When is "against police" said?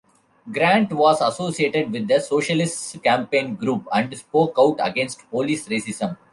4.81-5.67